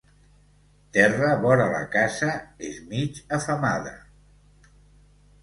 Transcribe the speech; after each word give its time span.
Terra 0.95 1.27
vora 1.43 1.67
la 1.73 1.81
casa 1.97 2.31
és 2.71 2.81
mig 2.95 3.21
afemada. 3.39 3.95